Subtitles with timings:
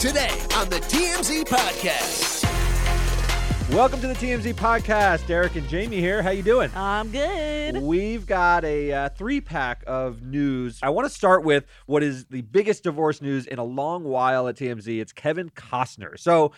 [0.00, 2.44] Today on the TMZ Podcast.
[3.74, 5.26] Welcome to the TMZ podcast.
[5.26, 6.22] Derek and Jaime here.
[6.22, 6.70] How you doing?
[6.76, 7.78] I'm good.
[7.78, 10.78] We've got a uh, three pack of news.
[10.84, 14.46] I want to start with what is the biggest divorce news in a long while
[14.46, 15.00] at TMZ.
[15.00, 16.16] It's Kevin Costner.
[16.16, 16.52] So.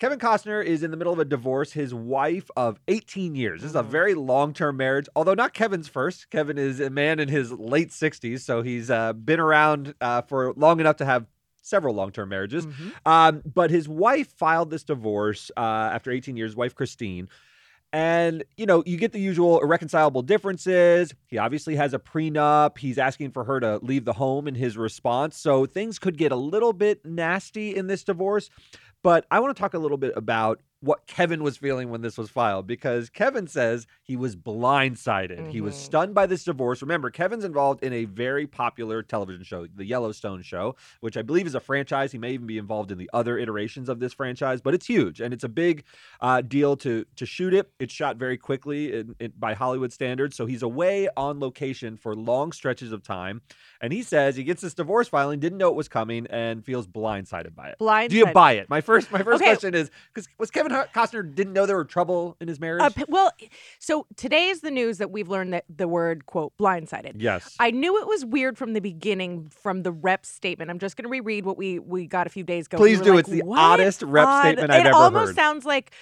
[0.00, 1.74] Kevin Costner is in the middle of a divorce.
[1.74, 3.60] His wife of 18 years.
[3.60, 6.30] This is a very long term marriage, although not Kevin's first.
[6.30, 10.54] Kevin is a man in his late 60s, so he's uh, been around uh, for
[10.54, 11.26] long enough to have
[11.62, 12.66] several long term marriages.
[13.06, 17.28] Um, but his wife filed this divorce uh, after 18 years, wife Christine.
[17.92, 21.12] And, you know, you get the usual irreconcilable differences.
[21.26, 22.78] He obviously has a prenup.
[22.78, 25.36] He's asking for her to leave the home in his response.
[25.36, 28.48] So things could get a little bit nasty in this divorce.
[29.02, 32.16] But I want to talk a little bit about what Kevin was feeling when this
[32.16, 35.48] was filed because Kevin says he was blindsided.
[35.48, 35.78] He was Mhm.
[35.78, 36.80] stunned by this divorce.
[36.80, 41.46] Remember, Kevin's involved in a very popular television show, The Yellowstone Show, which I believe
[41.46, 42.12] is a franchise.
[42.12, 45.20] He may even be involved in the other iterations of this franchise, but it's huge
[45.20, 45.84] and it's a big
[46.20, 47.70] uh, deal to to shoot it.
[47.78, 52.14] It's shot very quickly in, in, by Hollywood standards, so he's away on location for
[52.14, 53.42] long stretches of time.
[53.80, 56.86] And he says he gets this divorce filing, didn't know it was coming, and feels
[56.86, 57.78] blindsided by it.
[57.78, 58.10] Blind.
[58.10, 58.68] Do you buy it?
[58.70, 59.50] My first my first Okay.
[59.50, 62.82] question is because was Kevin Ho- Costner didn't know there were trouble in his marriage?
[62.82, 63.32] Uh, well,
[63.78, 67.14] so today is the news that we've learned that the word quote blindsided.
[67.16, 67.56] yes.
[67.60, 70.70] I knew it was weird from the beginning from the rep statement.
[70.70, 72.76] I'm just going to reread what we we got a few days ago.
[72.78, 73.10] Please We do.
[73.14, 73.58] like, It's the "What?
[73.58, 75.92] oddest rep Odd." statement I've it ever almost sounds like.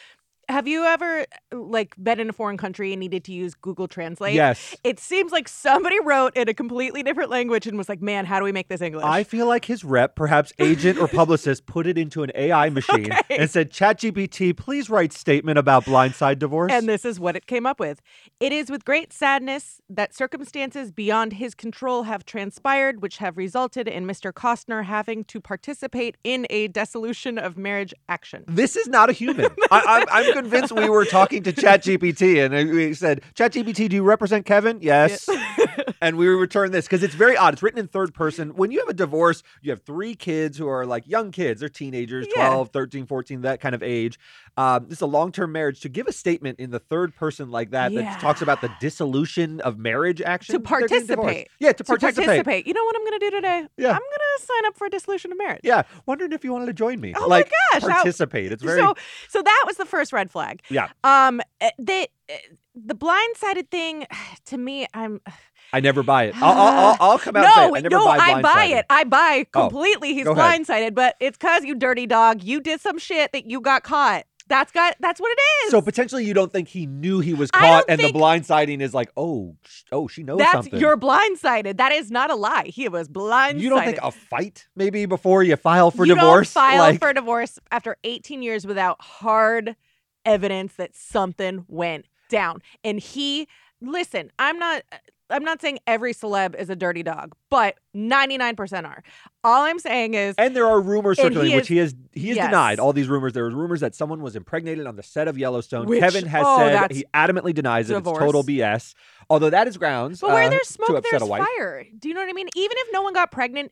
[0.49, 4.35] Have you ever like been in a foreign country and needed to use Google Translate?
[4.35, 4.75] yes.
[4.83, 8.39] It seems like somebody wrote in a completely different language and was like, "Man, how
[8.39, 11.87] do we make this English?" I feel like his rep, perhaps agent or publicist, put
[11.87, 13.37] it into an AI machine Okay.
[13.37, 16.73] and said, ChatGPT, please write statement about blindside divorce.
[16.73, 18.01] And this is what it came up with.
[18.41, 23.87] It is with great sadness that circumstances beyond his control have transpired, which have resulted
[23.87, 24.33] in Mr.
[24.33, 28.45] Costner having to participate in a dissolution of marriage action.
[28.49, 29.51] this is not a human.
[29.71, 34.03] I, I'm convinced we were talking to ChatGPT and uh, we said, ChatGPT, do you
[34.03, 34.79] represent Kevin?
[34.81, 35.29] Yes.
[36.01, 37.55] and we return this because it's very odd.
[37.55, 38.55] It's written in third person.
[38.57, 41.61] When you have a divorce, you have three kids who are like young kids.
[41.61, 42.49] They're teenagers, Yeah.
[42.49, 44.19] 12, 13, 14, that kind of age.
[44.57, 45.81] Um, this is a long term marriage.
[45.81, 49.61] To give a statement in the third person like that that talks about the dissolution
[49.61, 50.55] of marriage action.
[50.55, 51.19] To they're getting divorced.
[51.27, 51.49] participate.
[51.61, 52.27] Yeah, to, To participate.
[52.27, 52.67] participate.
[52.67, 53.67] You know what I'm going to do today?
[53.77, 53.89] Yeah.
[53.91, 55.61] I'm going to sign up for a dissolution of marriage.
[55.63, 57.15] Yeah, wondering if you wanted to join me.
[57.17, 58.51] Oh my like, gosh, how- participate.
[58.53, 58.95] It's very So,
[59.29, 60.63] so that was the first red flag.
[60.69, 60.89] yeah.
[61.05, 62.39] Um, eh, they, eh, Eh,
[62.75, 64.07] the blindsided thing,
[64.47, 65.21] to me, I'm
[65.73, 66.35] I never buy it.
[66.41, 67.77] I'll, I'll, I'll, come out and say no.
[67.77, 68.87] I never no, buy I buy it.
[68.89, 70.15] I buy Oh, completely.
[70.15, 70.63] He's go ahead.
[70.63, 72.43] blindsided, but it's because you dirty dog.
[72.43, 74.25] You did some shit that you got caught.
[74.49, 74.97] That's got.
[74.99, 75.73] That's what it is.
[75.73, 79.11] So potentially you don't think he knew he was caught, and the blindsiding is like,
[79.15, 80.81] oh, sh- oh, she knows that's something.
[80.81, 81.77] you're blindsided.
[81.77, 82.65] That is not a lie.
[82.65, 83.61] He was blindsided.
[83.61, 86.55] you don't think a fight maybe before you file for you divorce?
[86.55, 89.77] Don't file like, for divorce after 18 years without hard
[90.25, 92.63] evidence that something went down.
[92.85, 93.49] And he,
[93.81, 94.83] listen, I'm not.
[95.31, 99.03] I'm not saying every celeb is a dirty dog, but 99% are.
[99.45, 101.95] All I'm saying is and there are rumors And he circulating, which is- he has
[102.13, 102.47] he has Yes.
[102.47, 102.79] denied.
[102.79, 103.35] All these rumors.
[103.35, 105.87] There were rumors that someone was impregnated on the set of Yellowstone.
[105.87, 107.97] Which- Kevin has oh, said he adamantly denies it.
[107.99, 108.95] It's total BS.
[109.29, 110.21] Although that is grounds.
[110.21, 111.85] But where uh, there's smoke, there's a fire.
[111.99, 112.49] Do you know what I mean?
[112.57, 113.71] Even if no one got pregnant,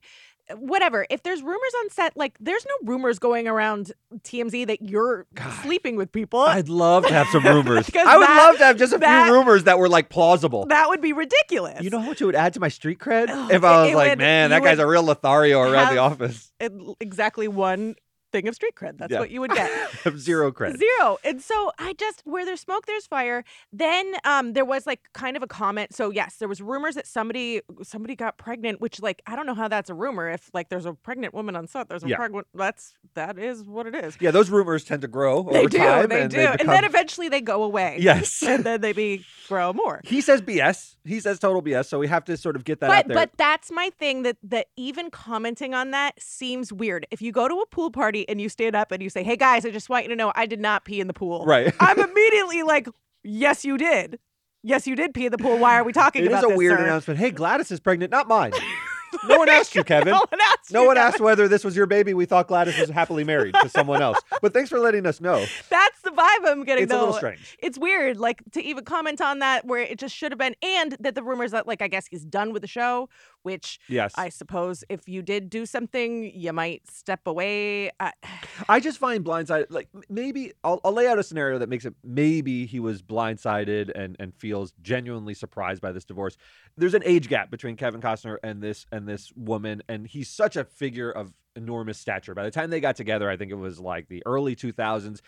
[0.56, 1.06] whatever.
[1.10, 3.92] If there's rumors on set, like there's no rumors going around
[4.22, 5.52] TMZ that you're God.
[5.62, 6.40] sleeping with people.
[6.40, 7.88] I'd love to have some rumors.
[7.94, 10.66] I would that- love to have just a that- few rumors that were like plausible.
[10.66, 11.82] that would be ridiculous.
[11.82, 13.94] You know how much it would add to my street cred Oh, if I was
[13.94, 16.52] like, would- man, that guy's a real Lothario around the office.
[17.00, 17.96] Exactly one
[18.36, 18.98] thing of street cred.
[18.98, 19.20] That's Yeah.
[19.20, 19.70] what you would get.
[20.16, 20.76] Zero cred.
[20.78, 21.18] Zero.
[21.24, 23.44] And so I just where there's smoke, there's fire.
[23.72, 25.94] Then um there was like kind of a comment.
[25.94, 29.54] So yes, there was rumors that somebody somebody got pregnant, which like I don't know
[29.54, 30.28] how that's a rumor.
[30.30, 32.16] If like there's a pregnant woman on set, there's a Yeah.
[32.16, 34.16] pregnant that's that is what it is.
[34.20, 36.08] Yeah, those rumors tend to grow over They do, time.
[36.08, 36.36] they and do.
[36.36, 37.96] They and then eventually they go away.
[38.00, 38.42] yes.
[38.56, 40.00] And then they be grow more.
[40.04, 40.96] he says BS.
[41.04, 41.86] He says total BS.
[41.86, 43.16] So we have to sort of get that out But there.
[43.16, 47.06] but that's my thing that that even commenting on that seems weird.
[47.10, 49.36] If you go to a pool party and you stand up and you say, "Hey
[49.36, 51.74] guys, I just want you to know I did not pee in the pool." right.
[51.80, 52.88] I'm immediately like,
[53.22, 54.18] "Yes, you did.
[54.62, 55.58] Yes, you did pee in the pool.
[55.58, 57.18] Why are we talking it about a this, weird sir?" announcement.
[57.20, 58.52] Hey, Gladys is pregnant, not mine.
[59.28, 60.12] no one asked you, Kevin.
[60.12, 60.72] no one asked.
[60.72, 61.08] No one Kevin.
[61.12, 62.12] asked whether this was your baby.
[62.14, 64.18] We thought Gladys was happily married to someone else.
[64.42, 65.44] But thanks for letting us know.
[65.70, 66.84] That's the vibe I'm getting.
[66.84, 67.56] It's a little strange.
[67.62, 70.96] It's weird, like to even comment on that where it just should have been, and
[71.00, 73.08] that the rumors that like I guess he's done with the show,
[73.46, 74.12] which Yes.
[74.16, 77.90] I suppose if you did do something, you might step away.
[78.00, 78.28] Uh, I,
[78.68, 81.94] I just find blindsided, like maybe I'll, I'll lay out a scenario that makes it
[82.02, 86.36] maybe he was blindsided and and feels genuinely surprised by this divorce.
[86.76, 90.56] There's an age gap between Kevin Costner and this and this woman, and he's such
[90.56, 92.34] a figure of enormous stature.
[92.34, 95.20] By the time they got together, I think it was like the early 2000s.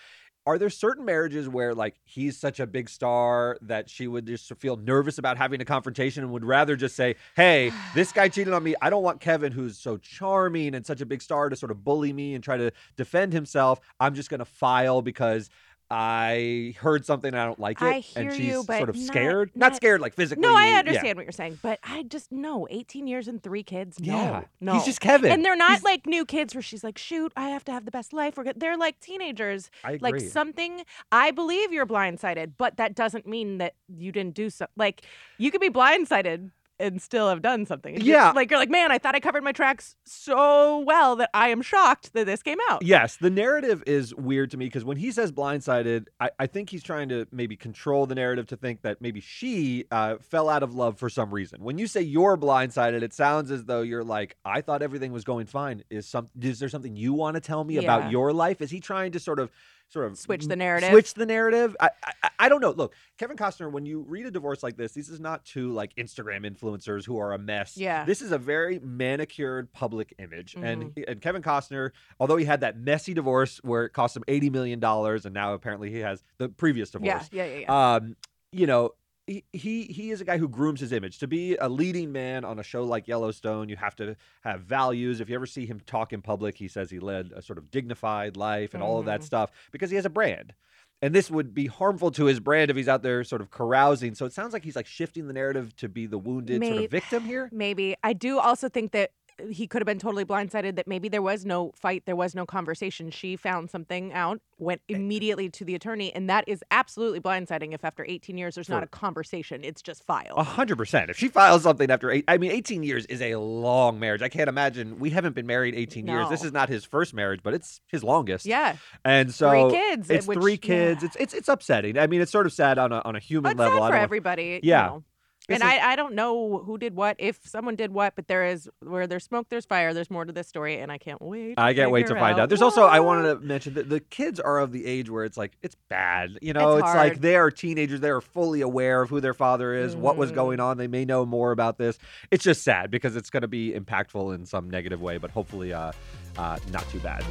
[0.49, 4.50] Are there certain marriages where like he's such a big star that she would just
[4.55, 8.55] feel nervous about having a confrontation and would rather just say, "Hey, this guy cheated
[8.55, 8.75] on me.
[8.81, 11.85] I don't want Kevin who's so charming and such a big star to sort of
[11.85, 13.79] bully me and try to defend himself.
[14.00, 15.50] I'm just going to file because
[15.90, 17.85] I heard something I don't like it.
[17.87, 19.50] I hear and she's you, but sort of not- scared.
[19.55, 20.43] Not, not- scared like physically.
[20.43, 20.79] No, I yeah.
[20.81, 22.67] understand what you're saying, but I just no.
[22.70, 23.99] 18 years and three kids.
[23.99, 24.44] No, Yeah.
[24.61, 24.75] no.
[24.75, 25.32] He's just Kevin.
[25.32, 27.85] and they're not He's- like new kids where she's like, shoot, I have to have
[27.87, 28.37] the best life.
[28.37, 28.61] We're good.
[28.61, 29.70] They're like teenagers.
[29.82, 30.12] I agree.
[30.12, 30.82] Like something.
[31.11, 34.67] I believe you're blindsided, but that doesn't mean that you didn't do so.
[34.76, 35.02] Like
[35.38, 38.00] you could be blindsided and still have done something.
[38.00, 38.30] Yeah.
[38.32, 41.62] Like you're like, man, I thought I covered my tracks so well that I am
[41.62, 42.82] shocked that this came out.
[42.84, 46.70] Yes, the narrative is weird to me because when he says blindsided, I, I think
[46.70, 50.62] he's trying to maybe control the narrative to think that maybe she uh, fell out
[50.62, 51.62] of love for some reason.
[51.62, 55.25] When you say you're blindsided, it sounds as though you're like, I thought everything was
[55.25, 55.82] going fine.
[55.90, 57.82] Is some is there something you want to tell me Yeah.
[57.82, 58.60] about your life?
[58.60, 59.50] Is he trying to sort of
[59.88, 60.90] sort of Switch the narrative?
[60.90, 61.76] Switch the narrative.
[61.81, 61.90] I,
[62.23, 62.70] I I don't know.
[62.70, 63.70] Look, Kevin Costner.
[63.70, 67.19] When you read a divorce like this, this is not two like Instagram influencers who
[67.19, 67.76] are a mess.
[67.76, 68.05] Yeah.
[68.05, 71.11] This is a very manicured public image, and Mm-hmm.
[71.11, 71.90] and Kevin Costner,
[72.20, 75.55] although he had that messy divorce where it cost him eighty million dollars, and now
[75.55, 77.29] apparently he has the previous Yeah, divorce.
[77.32, 77.94] yeah, yeah, yeah.
[77.94, 78.17] Um,
[78.52, 78.93] you know.
[79.28, 81.19] He, he he is a guy who grooms his image.
[81.19, 85.20] To be a leading man on a show like Yellowstone, you have to have values.
[85.20, 87.70] If you ever see him talk in public, he says he led a sort of
[87.70, 89.25] dignified life and all of that Mhm.
[89.25, 90.54] stuff because he has a brand.
[91.02, 94.14] And this would be harmful to his brand if he's out there sort of carousing.
[94.14, 96.90] So it sounds like he's like shifting the narrative to be the wounded sort of
[96.90, 97.48] victim here.
[97.52, 97.96] Maybe.
[98.02, 99.10] I do also think that
[99.50, 102.44] he could have been totally blindsided that maybe there was no fight, there was no
[102.46, 103.11] conversation.
[103.11, 104.94] She found something out, went Eh.
[104.94, 108.82] immediately to the attorney, and that is absolutely blindsiding if after 18 years there's not
[108.82, 109.62] a conversation.
[109.64, 110.37] It's just filed.
[110.38, 111.11] A hundred percent.
[111.11, 114.23] If she files something after eight, I mean, eighteen years is a long marriage.
[114.23, 114.99] I can't imagine.
[114.99, 116.29] We haven't been married eighteen years.
[116.29, 118.46] This is not his first marriage, but it's his longest.
[118.46, 118.76] yeah.
[119.05, 121.02] and so Three kids, It's which- three kids.
[121.02, 121.06] yeah.
[121.06, 121.99] It's it's it's upsetting.
[121.99, 123.87] I mean, it's sort of sad on a on a human But level.
[123.88, 124.61] for everybody.
[124.62, 124.85] Yeah.
[124.85, 125.05] You know.
[125.50, 128.45] And is- I, I don't know who did what, if someone did what, but there
[128.45, 129.95] is where there's smoke, there's fire.
[129.95, 131.55] There's more to this story, and I can't wait.
[131.59, 132.50] I can't wait to find out.
[132.50, 135.39] There's also I wanted to mention that the kids are of the age where it's
[135.39, 136.39] like it's bad.
[136.43, 138.00] You know, It's it's, like they are teenagers.
[138.00, 140.35] They are fully aware of who their father is, what was Mhm.
[140.35, 140.77] going on.
[140.77, 141.99] They may know more about this.
[142.31, 145.73] It's just sad because it's going to be impactful in some negative way, but hopefully,
[145.73, 145.93] uh,
[146.37, 147.25] uh, not too bad.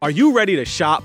[0.00, 1.04] Are you ready to shop?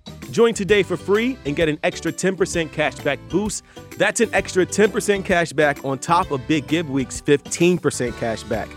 [0.31, 3.63] Join today for free and get an extra 10% cashback boost.
[3.97, 7.77] That's an extra 10% cashback on top of Big Give Week's 15%
[8.13, 8.69] cashback.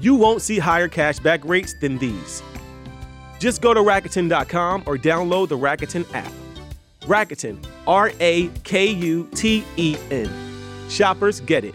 [0.00, 2.42] You won't see higher cashback rates than these.
[3.38, 6.32] Just go to Rakuten.com or download the Rakuten app.
[7.02, 10.30] Rakuten, R A K U T E N.
[10.88, 11.74] Shoppers get it.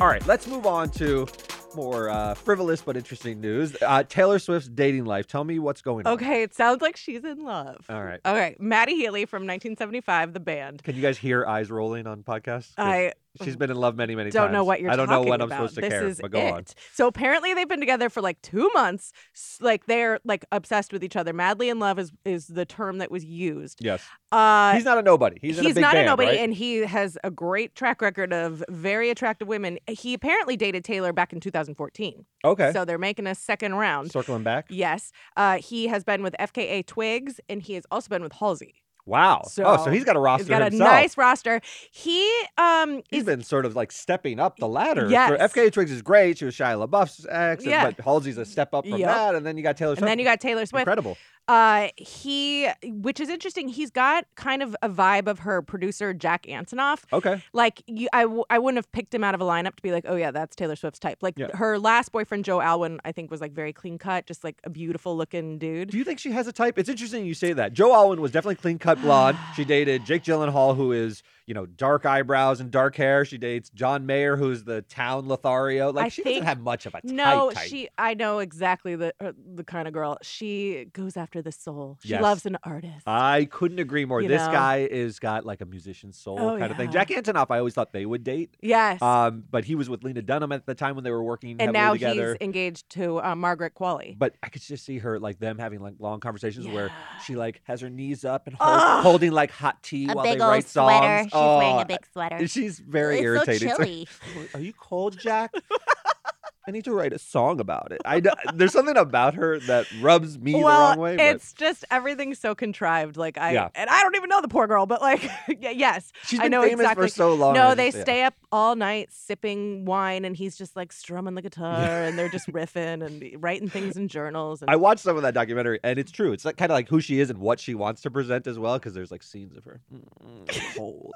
[0.00, 1.26] All right, let's move on to
[1.74, 3.76] more uh, frivolous but interesting news.
[3.82, 5.26] Uh, Taylor Swift's dating life.
[5.26, 6.14] Tell me what's going on.
[6.14, 7.84] Okay, it sounds like she's in love.
[7.88, 8.20] All right.
[8.24, 10.82] Okay, Matty Healy from 1975, the band.
[10.82, 12.72] Can you guys hear eyes rolling on podcasts?
[12.78, 13.12] I
[13.42, 14.34] she's been in love many, many times.
[14.34, 16.30] don't know what you're I don't know when I'm supposed to this care, is but
[16.30, 16.52] go it.
[16.52, 16.64] on.
[16.94, 19.12] So apparently they've been together for like two months.
[19.60, 21.32] Like they're like obsessed with each other.
[21.32, 23.78] Madly in love is is the term that was used.
[23.82, 24.02] Yes.
[24.32, 25.38] Uh, he's not a nobody.
[25.40, 26.40] He's, in a big not band, a nobody, right?
[26.40, 29.78] and he has a great track record of very attractive women.
[29.88, 32.24] He apparently dated Taylor back in 2014.
[32.44, 32.72] okay.
[32.72, 34.12] So they're making a second round.
[34.12, 34.66] Circling back.
[34.68, 35.10] Yes.
[35.36, 38.82] Uh, he has been with FKA Twigs, and he has also been with Halsey.
[39.10, 39.40] Wow.
[39.44, 41.60] oh, so So, he's got a roster He's got a nice roster.
[41.90, 42.26] He
[42.56, 45.08] um He's is been sort of like stepping up the ladder.
[45.10, 45.52] Yes.
[45.52, 46.38] FKA Twigs is great.
[46.38, 47.90] She was Shia LaBeouf's ex, and- Yeah.
[47.90, 49.08] but Halsey's a step up from Yep.
[49.08, 50.02] that, and then you got Taylor Swift.
[50.02, 50.82] and then you got Taylor Swift.
[50.82, 51.16] incredible.
[51.48, 56.44] Uh, he, which is interesting, he's got kind of a vibe of her producer Jack
[56.44, 57.00] Antonoff.
[57.12, 57.42] Okay.
[57.52, 59.90] Like you, I, w- I wouldn't have picked him out of a lineup to be
[59.90, 61.18] like, oh yeah, that's Taylor Swift's type.
[61.22, 61.48] Like Yeah.
[61.56, 64.70] her last boyfriend Joe Alwyn, I think was like very clean cut, just like a
[64.70, 65.90] beautiful looking dude.
[65.90, 66.78] Do you think she has a type?
[66.78, 67.72] It's interesting you say that.
[67.72, 69.38] Joe Alwyn was definitely clean cut, blonde.
[69.56, 73.24] She dated Jake Gyllenhaal, who is you know dark eyebrows and dark hair.
[73.24, 75.90] She dates John Mayer, who's the town Lothario.
[75.92, 77.04] Like I she think- doesn't have much of a type.
[77.10, 77.66] No, type.
[77.68, 77.88] she.
[77.98, 80.18] I know exactly the uh, the kind of girl.
[80.22, 81.98] She goes after the soul.
[82.02, 82.22] She Yes.
[82.22, 83.02] loves an artist.
[83.06, 84.20] I couldn't agree more.
[84.20, 84.52] You this know?
[84.52, 86.90] guy is got like a musician soul Oh, kind of thing.
[86.92, 88.56] Jack Antonoff, I always thought they would date.
[88.60, 89.00] yes.
[89.02, 91.64] Um, but he was with Lena Dunham at the time when they were working together.
[91.68, 92.36] and now together.
[92.40, 94.16] he's engaged to uh, Margaret Qualley.
[94.16, 96.90] But I could just see her like them having like long conversations where
[97.24, 98.89] she like has her knees up and hold, Ugh.
[99.02, 101.28] holding like hot tea a while big they old write sweater.
[101.28, 101.30] songs.
[101.30, 102.48] She's wearing Oh, a big sweater.
[102.48, 103.68] She's very it's irritating.
[103.68, 104.08] so It's like, chilly.
[104.54, 105.52] Are you cold, Jack?
[106.66, 108.00] I need to write a song about it.
[108.04, 108.20] I
[108.54, 111.16] there's something about her that rubs me well, the wrong way.
[111.16, 113.16] but it's just everything's so contrived.
[113.16, 113.68] Like I Yeah.
[113.74, 115.28] and I don't even know the poor girl, but like
[115.60, 117.06] yes, she's I been know famous exactly.
[117.06, 117.54] for so long.
[117.54, 118.04] No, they just- yeah.
[118.04, 122.28] stay up all night sipping wine, and he's just like strumming the guitar, and they're
[122.28, 124.60] just riffing and writing things in journals.
[124.60, 126.32] And I watched some of that documentary, and it's true.
[126.32, 128.58] It's like, kind of like who she is and what she wants to present as
[128.58, 131.12] well, because there's like scenes of her mm, cold.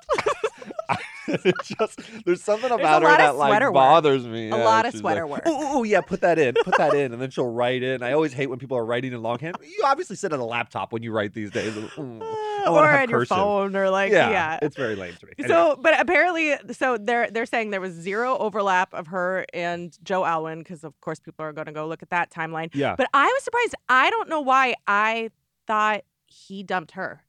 [1.64, 4.46] just there's something about her that like bothers me.
[4.50, 5.42] A Yeah, lot of sweater like, work.
[5.46, 7.94] Oh, yeah, put that in, put that in, and then she'll write it.
[7.94, 9.56] And I always hate when people are writing in longhand.
[9.62, 11.74] You obviously sit at a laptop when you write these days.
[12.64, 13.36] Mm, or on your cursive.
[13.36, 14.58] phone, or like yeah, yeah.
[14.62, 15.32] it's very lame to me.
[15.38, 15.48] Anyway.
[15.54, 20.24] So, but apparently, so they're they're saying there was zero overlap of her and Joe
[20.24, 22.70] Alwyn because of course people are going to go look at that timeline.
[22.74, 23.74] yeah, But I was surprised.
[23.90, 25.30] I don't know why I
[25.66, 27.22] thought he dumped her.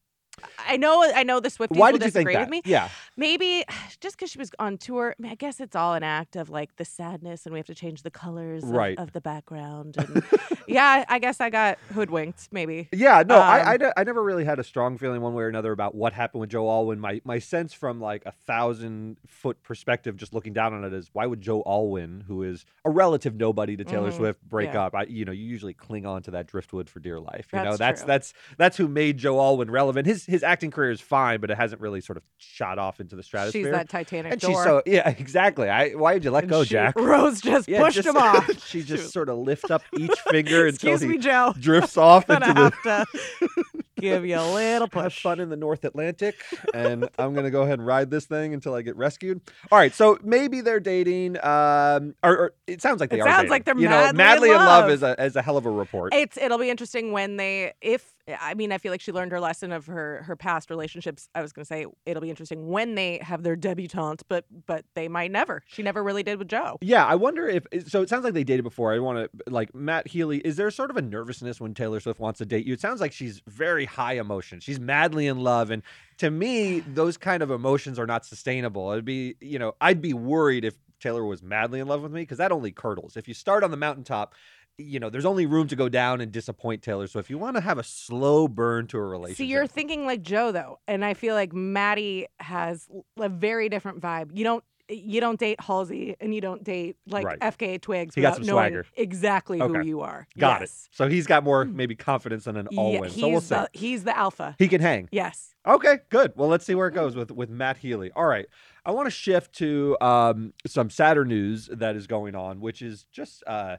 [0.68, 2.39] I know, I know the Swifties why will did you think disagree that?
[2.42, 2.62] with me.
[2.65, 3.63] Yeah, Maybe
[4.00, 5.15] just because she was on tour.
[5.18, 7.68] I, mean, I guess it's all an act of like the sadness, and we have
[7.68, 8.98] to change the colors of- Right.
[8.98, 9.96] of, the background.
[9.98, 10.24] And
[10.68, 12.50] yeah, I guess I got hoodwinked.
[12.51, 12.89] Maybe.
[12.92, 15.48] Yeah, no, I, I, Um, I never really had a strong feeling one way or
[15.48, 17.00] another about what happened with Joe Alwyn.
[17.00, 21.10] My my sense from like a thousand foot perspective, just looking down on it, is
[21.13, 24.86] why would Joe Alwyn, who is a relative nobody to Taylor Mhm, Swift, break yeah.
[24.86, 24.96] up?
[24.96, 27.48] I, you know, you usually cling on to that driftwood for dear life.
[27.54, 28.08] You know, That's that's true.
[28.08, 30.08] that's that's who made Joe Alwyn relevant.
[30.08, 33.15] His his acting career is fine, but it hasn't really sort of shot off into
[33.15, 33.63] the stratosphere.
[33.65, 34.51] She's that Titanic and door.
[34.51, 35.70] she's so yeah, exactly.
[35.70, 36.96] I why did you let And go, she- Jack?
[37.00, 38.46] Rose just Yeah, pushed just- him off.
[38.67, 41.53] she She just was- sort of lifts up each finger until Excuse he me, Joe.
[41.60, 43.63] drifts off into the have to
[43.98, 45.22] give you a little have push.
[45.22, 46.36] fun in the North Atlantic,
[46.74, 49.41] and I'm gonna go ahead and ride this thing until I get rescued.
[49.72, 51.38] All right, so maybe they're dating.
[51.44, 53.27] Um, or, or it sounds like they It are.
[53.27, 53.51] sounds dating.
[53.51, 54.91] like they're you know, madly in in love love.
[54.91, 56.13] is a is a hell of a report.
[56.13, 59.32] It's it'll be interesting when they if Eh, I mean I feel like she learned
[59.32, 61.29] her lesson of her her past relationships.
[61.36, 65.08] I was gonna say it'll be interesting when they have their debutante, but but they
[65.08, 65.62] might never.
[65.67, 66.77] She never really did with Joe.
[66.82, 68.01] Yeah, I wonder if eh, so.
[68.01, 68.94] It sounds like they dated before.
[68.94, 70.39] I want to like Matt Healy.
[70.39, 72.74] Is there sort of a nervousness when Taylor Swift wants to date you?
[72.74, 74.60] It sounds like she's very high emotion.
[74.60, 75.84] She's madly in love, and
[76.17, 78.91] to me, those kind of emotions are not sustainable.
[78.91, 82.22] It'd be, you know, I'd be worried if Taylor was madly in love with me
[82.22, 83.17] because that only curdles.
[83.17, 84.34] If you start on the mountaintop.
[84.77, 87.08] You know, there's only room to go down and disappoint Taylor.
[87.08, 90.05] So if you want to have a slow burn to a relationship, See, you're thinking
[90.05, 94.32] like Joe though, and I feel like Matty has a very different vibe.
[94.38, 94.63] You don't.
[94.88, 97.39] You don't date Halsey and you don't date like Right.
[97.39, 98.86] FKA Twigs He got some swagger.
[98.96, 100.27] exactly who you are.
[100.38, 100.88] got yes.
[100.91, 100.96] it.
[100.96, 103.10] So he's got more maybe confidence than an Yeah, Alwyn.
[103.10, 103.55] he's So we'll see.
[103.55, 104.55] the he's the alpha.
[104.60, 105.10] He can hang.
[105.12, 105.55] Yes.
[105.65, 106.34] Okay, good.
[106.36, 108.12] Well, let's see where it goes with with Matt Healy.
[108.15, 108.46] All right,
[108.86, 113.05] I want to shift to um, some sadder news that is going on, which is
[113.12, 113.77] just uh,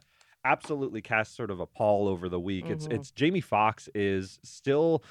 [0.50, 2.66] absolutely cast sort of a pall over the week.
[2.66, 2.92] It's Mhm.
[2.94, 5.02] it's Jamie Foxx is still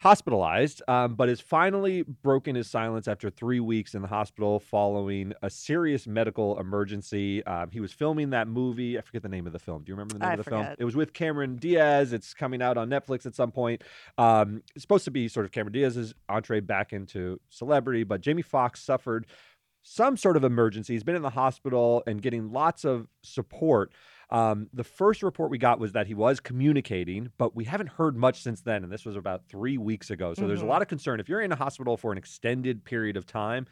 [0.00, 5.32] hospitalized, um, but has finally broken his silence after three weeks in the hospital following
[5.42, 7.42] a serious medical emergency.
[7.46, 8.98] Um, he was filming that movie.
[8.98, 9.84] I forget the name of the film.
[9.84, 10.66] Do you remember the name I of the film?
[10.78, 12.12] It was with Cameron Diaz.
[12.12, 13.82] It's coming out on Netflix at some point.
[14.18, 18.42] Um, it's supposed to be sort of Cameron Diaz's entree back into celebrity, but Jamie
[18.42, 19.26] Foxx suffered
[19.82, 20.92] some sort of emergency.
[20.92, 23.92] He's been in the hospital and getting lots of support.
[24.30, 28.16] Um, the first report we got was that he was communicating, but we haven't heard
[28.16, 28.82] much since then.
[28.82, 30.34] And this was about three weeks ago.
[30.34, 30.68] So there's a Mhm.
[30.68, 31.20] lot of concern.
[31.20, 33.66] If you're in a hospital for an extended period of time,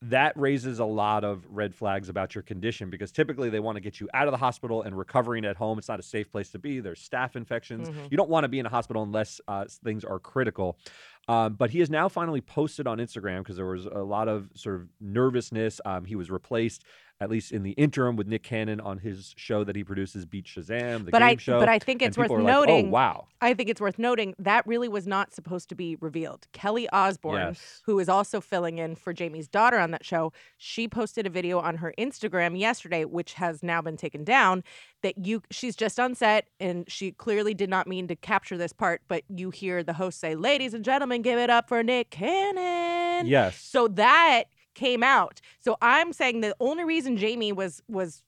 [0.00, 3.80] that raises a lot of red flags about your condition because typically they want to
[3.80, 5.76] get you out of the hospital and recovering at home.
[5.76, 6.78] It's not a safe place to be.
[6.78, 7.90] There's staph infections.
[7.90, 8.08] Mhm.
[8.08, 10.78] You don't want to be in a hospital unless uh, things are critical.
[11.26, 14.50] Um, but he has now finally posted on Instagram because there was a lot of
[14.54, 15.80] sort of nervousness.
[15.84, 16.84] Um, he was replaced,
[17.20, 20.46] at least in the interim, with Nick Cannon on his show that he produces, Beat
[20.46, 21.58] Shazam, the but game I show.
[21.58, 22.86] but I think it's worth are like, oh, noting.
[22.86, 26.46] oh wow, I think it's worth noting that really was not supposed to be revealed.
[26.52, 30.86] Kelly Osbourne, yes, who is also filling in for Jamie's daughter on that show, she
[30.86, 34.62] posted a video on her Instagram yesterday, which has now been taken down.
[35.02, 38.72] That you, she's just on set, and she clearly did not mean to capture this
[38.72, 42.10] part, but you hear the host say, "Ladies and gentlemen, give it up for Nick
[42.10, 44.44] Cannon." yes, So that
[44.78, 45.40] came out.
[45.60, 48.22] So I'm saying the only reason Jamie was was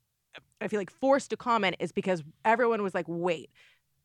[0.61, 3.51] I feel like forced to comment is because everyone was like, "Wait,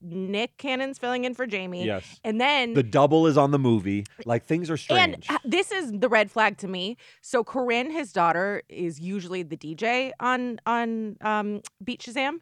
[0.02, 1.86] Nick Cannon's filling in for Jamie.
[1.86, 2.20] Yes.
[2.24, 4.06] And then The double is on the movie.
[4.26, 4.80] Like things are and
[5.24, 5.30] strange.
[5.30, 6.98] uh, this is the red flag to me.
[7.22, 12.40] So Corinne, his daughter, is usually the DJ on on um, Beat Shazam,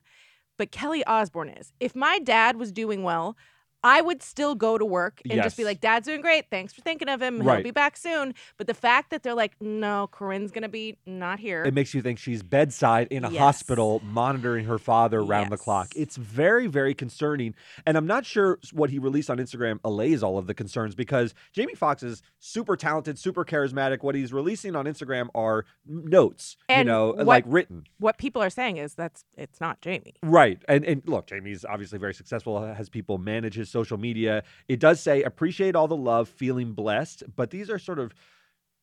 [0.57, 1.73] but Kelly Osbourne is.
[1.79, 3.37] If my dad was doing well,
[3.83, 6.49] I would still go to work and just be like, "Dad's doing great.
[6.49, 7.41] Thanks for thinking of him.
[7.41, 11.39] He'll be back soon." But the fact that they're like, "No, Corinne's gonna be not
[11.39, 13.39] here." it makes you think she's bedside in a Yes.
[13.39, 15.89] hospital monitoring her father round the clock.
[15.95, 17.55] It's very, very concerning.
[17.85, 21.33] And I'm not sure what he released on Instagram allays all of the concerns because
[21.51, 24.01] Jamie Foxx is super talented, super charismatic.
[24.03, 27.85] What he's releasing on Instagram are notes, you know, what- like written.
[27.99, 30.13] what people are saying is that's it's not Jamie.
[30.23, 30.61] Right.
[30.67, 34.43] And and look, Jamie's obviously very successful, has people manage his social media.
[34.69, 38.13] It does say appreciate all the love, feeling blessed, but these are sort of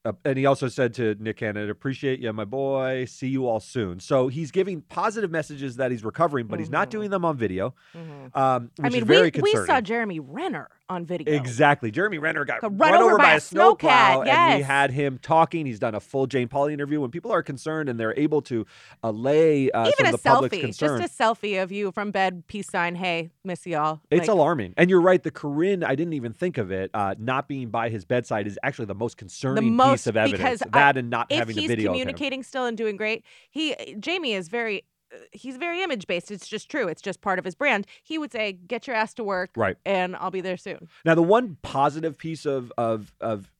[0.06, 3.04] uh, and he also said to Nick Cannon, appreciate you, my boy.
[3.04, 4.00] See you all soon.
[4.00, 6.92] So he's giving positive messages that he's recovering, but he's not Mhm.
[6.92, 8.34] doing them on video, Mhm.
[8.34, 11.32] um, which I mean, is very we, we saw Jeremy Renner on video.
[11.34, 11.90] Exactly.
[11.90, 15.64] Jeremy Renner got Got run, over by, a snowplow, snowcat, and we had him talking.
[15.64, 17.00] He's done a full Jane Pauley interview.
[17.00, 18.66] When people are concerned and they're able to
[19.02, 22.68] allay uh, Even a the selfie, concern, just a selfie of you from bed, peace
[22.68, 22.96] sign.
[22.96, 24.00] Hey, miss y'all.
[24.10, 24.74] It's Like, alarming.
[24.76, 25.22] And you're right.
[25.22, 28.58] The Corinne, I didn't even think of it, uh, not being by his bedside is
[28.62, 30.38] actually the most concerning most- piece of evidence.
[30.38, 31.92] because I- that and not having a he's video.
[31.92, 31.98] him.
[32.00, 34.82] communicating still and doing great, he Jamie is very.
[35.32, 36.30] He's very image based.
[36.30, 36.88] It's just true.
[36.88, 37.86] It's just part of his brand.
[38.02, 39.76] He would say, "Get your ass to work, Right.
[39.84, 43.50] and I'll be there soon." Now, the one positive piece of of of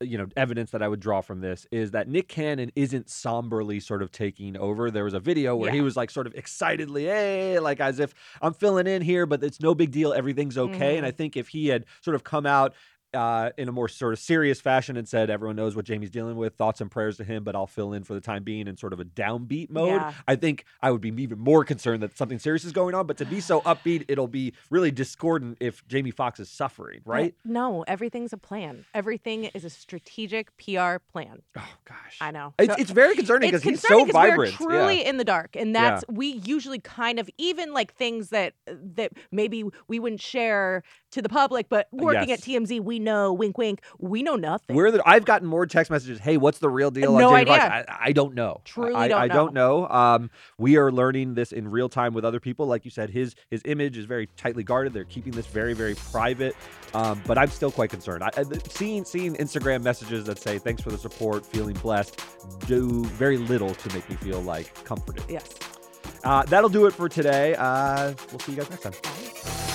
[0.00, 3.80] you know evidence that I would draw from this is that Nick Cannon isn't somberly
[3.80, 4.90] sort of taking over.
[4.90, 8.14] There was a video where he was like sort of excitedly, hey, like as if
[8.42, 10.12] I'm filling in here, but it's no big deal.
[10.12, 10.96] Everything's okay.
[10.96, 11.06] And mm-hmm.
[11.06, 12.74] I think if he had sort of come out.
[13.14, 16.36] Uh, in a more sort of serious fashion, and said, "Everyone knows what Jamie's dealing
[16.36, 16.54] with.
[16.56, 18.92] Thoughts and prayers to him, but I'll fill in for the time being in sort
[18.92, 20.12] of a downbeat mode." Yeah.
[20.28, 23.06] I think I would be even more concerned that something serious is going on.
[23.06, 27.34] But to be so upbeat, it'll be really discordant if Jamie Foxx is suffering, right?
[27.44, 28.84] no, everything's a plan.
[28.92, 31.40] Everything is a strategic PR plan.
[31.56, 32.52] Oh gosh, I know.
[32.58, 34.58] It's, So- it's very concerning because he's so vibrant.
[34.60, 38.54] We're truly in the dark, and that's we usually kind of even like things that
[38.66, 40.82] that maybe we wouldn't share
[41.12, 42.40] to the public, but working Yes.
[42.40, 43.32] at TMZ, we know.
[43.32, 43.80] Wink, wink.
[43.98, 44.76] We know nothing.
[44.76, 46.18] We're the, I've gotten more text messages.
[46.18, 47.16] Hey, what's the real deal?
[47.16, 47.54] No on idea.
[47.54, 48.60] I, I don't know.
[48.64, 49.34] Truly I, don't I know.
[49.34, 49.88] don't know.
[49.88, 52.66] Um, we are learning this in real time with other people.
[52.66, 54.92] Like you said, his his image is very tightly guarded.
[54.92, 56.54] They're keeping this very very private.
[56.92, 58.22] Um, but I'm still quite concerned.
[58.22, 62.20] I, I, seeing seeing Instagram messages that say thanks for the support, feeling blessed,
[62.66, 65.24] do very little to make me feel like comforted.
[65.28, 65.54] yes.
[66.24, 67.54] Uh, that'll do it for today.
[67.56, 69.65] Uh, we'll see you guys next time.